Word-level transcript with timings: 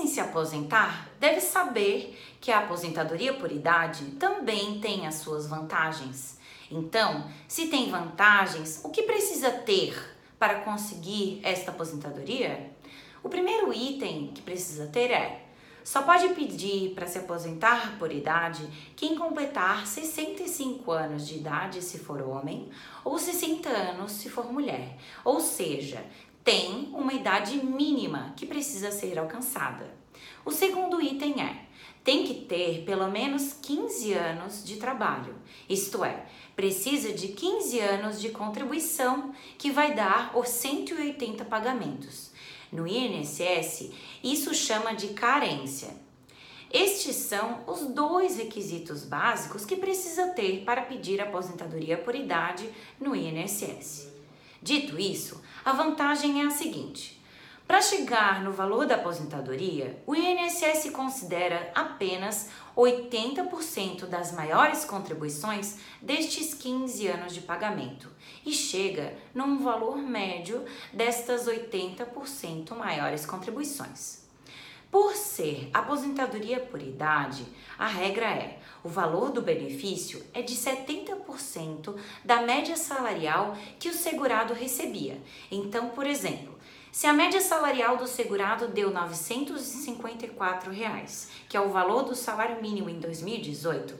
em 0.00 0.06
se 0.06 0.20
aposentar, 0.20 1.08
deve 1.20 1.40
saber 1.40 2.18
que 2.40 2.50
a 2.50 2.60
aposentadoria 2.60 3.34
por 3.34 3.52
idade 3.52 4.04
também 4.12 4.80
tem 4.80 5.06
as 5.06 5.16
suas 5.16 5.46
vantagens. 5.46 6.38
Então, 6.70 7.28
se 7.46 7.66
tem 7.66 7.90
vantagens, 7.90 8.80
o 8.84 8.90
que 8.90 9.02
precisa 9.02 9.50
ter 9.50 9.94
para 10.38 10.60
conseguir 10.60 11.40
esta 11.42 11.70
aposentadoria? 11.70 12.70
O 13.22 13.28
primeiro 13.28 13.72
item 13.72 14.28
que 14.28 14.40
precisa 14.40 14.86
ter 14.86 15.10
é: 15.10 15.44
só 15.84 16.02
pode 16.02 16.28
pedir 16.34 16.94
para 16.94 17.06
se 17.06 17.18
aposentar 17.18 17.98
por 17.98 18.12
idade 18.12 18.66
quem 18.96 19.16
completar 19.16 19.86
65 19.86 20.90
anos 20.92 21.26
de 21.26 21.36
idade 21.36 21.82
se 21.82 21.98
for 21.98 22.22
homem 22.22 22.70
ou 23.04 23.18
60 23.18 23.68
anos 23.68 24.12
se 24.12 24.30
for 24.30 24.52
mulher. 24.52 24.96
Ou 25.24 25.40
seja, 25.40 26.04
tem 26.44 26.90
uma 26.92 27.12
idade 27.12 27.64
mínima 27.64 28.32
que 28.36 28.46
precisa 28.46 28.90
ser 28.90 29.18
alcançada. 29.18 29.90
O 30.44 30.50
segundo 30.50 31.00
item 31.00 31.42
é: 31.42 31.66
tem 32.02 32.24
que 32.24 32.34
ter 32.34 32.84
pelo 32.84 33.10
menos 33.10 33.52
15 33.52 34.12
anos 34.14 34.64
de 34.64 34.76
trabalho, 34.76 35.34
isto 35.68 36.04
é, 36.04 36.24
precisa 36.56 37.12
de 37.12 37.28
15 37.28 37.78
anos 37.80 38.20
de 38.20 38.30
contribuição, 38.30 39.34
que 39.58 39.70
vai 39.70 39.94
dar 39.94 40.36
os 40.36 40.48
180 40.48 41.44
pagamentos. 41.44 42.30
No 42.72 42.86
INSS, 42.86 43.90
isso 44.22 44.54
chama 44.54 44.94
de 44.94 45.08
carência. 45.08 45.88
Estes 46.72 47.16
são 47.16 47.64
os 47.66 47.86
dois 47.86 48.36
requisitos 48.36 49.04
básicos 49.04 49.64
que 49.64 49.74
precisa 49.74 50.28
ter 50.28 50.64
para 50.64 50.82
pedir 50.82 51.20
aposentadoria 51.20 51.98
por 51.98 52.14
idade 52.14 52.70
no 53.00 53.14
INSS. 53.16 54.19
Dito 54.62 54.98
isso, 54.98 55.40
a 55.64 55.72
vantagem 55.72 56.42
é 56.42 56.46
a 56.46 56.50
seguinte: 56.50 57.20
para 57.70 57.80
chegar 57.80 58.42
no 58.42 58.50
valor 58.52 58.84
da 58.84 58.96
aposentadoria, 58.96 60.02
o 60.04 60.12
INSS 60.12 60.90
considera 60.90 61.70
apenas 61.72 62.50
80% 62.76 64.06
das 64.06 64.32
maiores 64.32 64.84
contribuições 64.84 65.78
destes 66.02 66.52
15 66.52 67.06
anos 67.06 67.32
de 67.32 67.40
pagamento 67.42 68.10
e 68.44 68.52
chega 68.52 69.16
num 69.32 69.58
valor 69.58 69.96
médio 69.98 70.64
destas 70.92 71.46
80% 71.46 72.74
maiores 72.74 73.24
contribuições. 73.24 74.28
Por 74.90 75.14
ser 75.14 75.70
aposentadoria 75.72 76.58
por 76.58 76.82
idade, 76.82 77.46
a 77.78 77.86
regra 77.86 78.26
é: 78.26 78.58
o 78.82 78.88
valor 78.88 79.30
do 79.30 79.40
benefício 79.40 80.20
é 80.34 80.42
de 80.42 80.56
70% 80.56 81.94
da 82.24 82.42
média 82.42 82.76
salarial 82.76 83.56
que 83.78 83.88
o 83.88 83.94
segurado 83.94 84.52
recebia. 84.52 85.22
Então, 85.48 85.90
por 85.90 86.06
exemplo, 86.06 86.58
se 86.90 87.06
a 87.06 87.12
média 87.12 87.40
salarial 87.40 87.96
do 87.96 88.08
segurado 88.08 88.66
deu 88.66 88.90
954 88.90 90.72
reais, 90.72 91.30
que 91.48 91.56
é 91.56 91.60
o 91.60 91.70
valor 91.70 92.02
do 92.02 92.16
salário 92.16 92.60
mínimo 92.60 92.90
em 92.90 92.98
2018, 92.98 93.94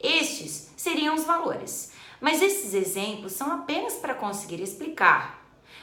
Estes 0.00 0.70
seriam 0.76 1.16
os 1.16 1.24
valores, 1.24 1.92
mas 2.20 2.40
esses 2.40 2.72
exemplos 2.72 3.32
são 3.32 3.50
apenas 3.50 3.94
para 3.94 4.14
conseguir 4.14 4.62
explicar 4.62 5.38